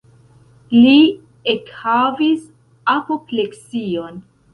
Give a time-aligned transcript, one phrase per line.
[0.75, 0.95] Li
[1.53, 2.39] ekhavis
[2.95, 4.19] apopleksion.